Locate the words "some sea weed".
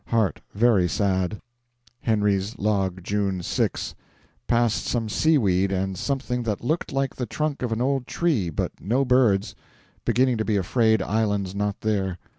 4.85-5.71